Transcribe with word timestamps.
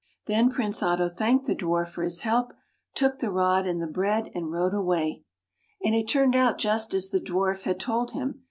''Then 0.25 0.49
Prince 0.49 0.81
Otto 0.81 1.09
thanked 1.09 1.45
the 1.45 1.53
Dwarf 1.55 1.89
for 1.89 2.01
his 2.01 2.21
help, 2.21 2.53
took 2.95 3.19
the 3.19 3.29
rod 3.29 3.67
and 3.67 3.79
the 3.79 3.85
bread 3.85 4.31
and 4.33 4.51
rode 4.51 4.73
away. 4.73 5.21
And 5.83 5.93
it 5.93 6.07
turned 6.07 6.35
out 6.35 6.57
just 6.57 6.91
a& 6.95 6.97
the 6.97 7.21
Dwarf 7.23 7.65
had 7.65 7.79
told 7.79 8.13
him. 8.13 8.39